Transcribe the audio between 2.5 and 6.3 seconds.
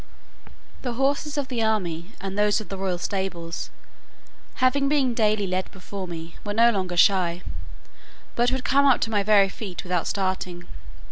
of the royal stables, having been daily led before